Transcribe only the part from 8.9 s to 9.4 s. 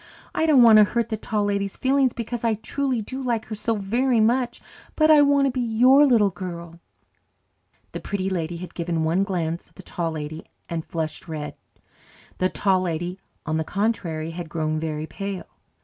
one